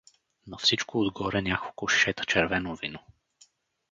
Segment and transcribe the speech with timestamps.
[0.47, 2.99] На всичко отгоре няколко шишета червено вино.